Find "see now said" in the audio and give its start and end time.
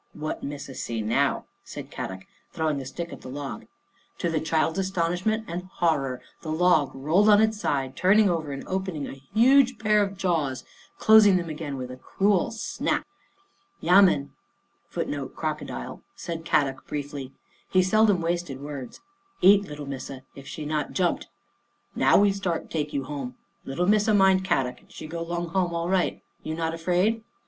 0.73-1.91